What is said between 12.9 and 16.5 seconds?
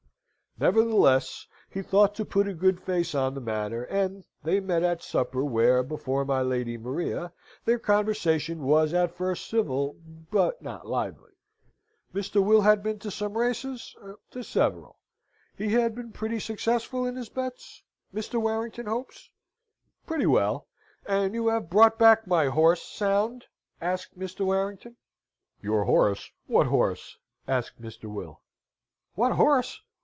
to some races? To several. He had been pretty